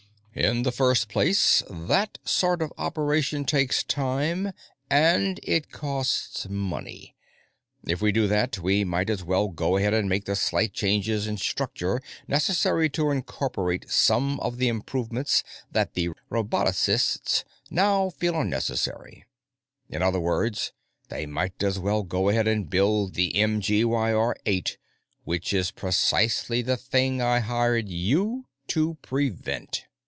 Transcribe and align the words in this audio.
"In 0.33 0.63
the 0.63 0.71
first 0.71 1.09
place, 1.09 1.61
that 1.69 2.17
sort 2.23 2.61
of 2.61 2.71
operation 2.77 3.43
takes 3.43 3.83
time, 3.83 4.53
and 4.89 5.41
it 5.43 5.71
costs 5.73 6.47
money. 6.47 7.17
If 7.83 8.01
we 8.01 8.13
do 8.13 8.27
that, 8.29 8.57
we 8.59 8.85
might 8.85 9.09
as 9.09 9.25
well 9.25 9.49
go 9.49 9.75
ahead 9.75 9.93
and 9.93 10.07
make 10.07 10.23
the 10.23 10.37
slight 10.37 10.71
changes 10.71 11.27
in 11.27 11.35
structure 11.35 12.01
necessary 12.29 12.89
to 12.91 13.11
incorporate 13.11 13.89
some 13.89 14.39
of 14.39 14.55
the 14.55 14.69
improvements 14.69 15.43
that 15.69 15.95
the 15.95 16.11
robotocists 16.29 17.43
now 17.69 18.09
feel 18.11 18.35
are 18.35 18.45
necessary. 18.45 19.25
In 19.89 20.01
other 20.01 20.21
words, 20.21 20.71
they 21.09 21.25
might 21.25 21.61
as 21.61 21.77
well 21.77 22.03
go 22.03 22.29
ahead 22.29 22.47
and 22.47 22.69
build 22.69 23.15
the 23.15 23.33
MGYR 23.35 24.35
8, 24.45 24.77
which 25.25 25.51
is 25.51 25.71
precisely 25.71 26.61
the 26.61 26.77
thing 26.77 27.21
I 27.21 27.39
hired 27.39 27.89
you 27.89 28.45
to 28.69 28.93
prevent." 29.01 29.87